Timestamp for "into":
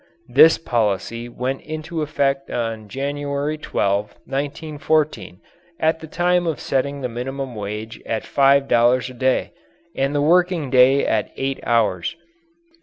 1.61-2.01